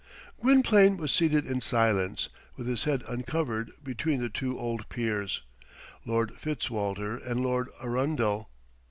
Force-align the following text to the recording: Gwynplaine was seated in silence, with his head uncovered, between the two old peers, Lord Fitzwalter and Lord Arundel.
Gwynplaine 0.41 0.97
was 0.97 1.11
seated 1.11 1.45
in 1.45 1.61
silence, 1.61 2.29
with 2.55 2.65
his 2.65 2.85
head 2.85 3.03
uncovered, 3.07 3.71
between 3.83 4.19
the 4.19 4.29
two 4.29 4.57
old 4.57 4.89
peers, 4.89 5.43
Lord 6.07 6.31
Fitzwalter 6.35 7.17
and 7.17 7.39
Lord 7.41 7.69
Arundel. 7.83 8.49